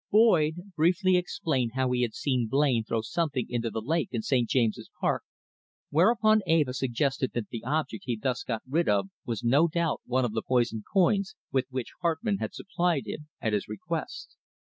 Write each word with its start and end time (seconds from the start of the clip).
Boyd 0.09 0.73
briefly 0.75 1.15
explained 1.15 1.73
how 1.75 1.91
he 1.91 2.01
had 2.01 2.15
seen 2.15 2.47
Blain 2.49 2.83
throw 2.83 3.01
something 3.01 3.45
into 3.47 3.69
the 3.69 3.83
lake 3.83 4.09
in 4.11 4.23
St. 4.23 4.49
James's 4.49 4.89
Park, 4.99 5.21
whereupon 5.91 6.41
Eva 6.47 6.73
suggested 6.73 7.33
that 7.35 7.49
the 7.49 7.63
object 7.63 8.05
he 8.07 8.15
thus 8.19 8.41
got 8.41 8.63
rid 8.67 8.89
of 8.89 9.09
was 9.27 9.43
no 9.43 9.67
doubt 9.67 10.01
one 10.07 10.25
of 10.25 10.33
the 10.33 10.41
poisoned 10.41 10.85
coins 10.91 11.35
with 11.51 11.67
which 11.69 11.91
Hartmann 12.01 12.39
had 12.39 12.55
supplied 12.55 13.05
him 13.05 13.27
at 13.41 13.53
his 13.53 13.67
request. 13.67 14.37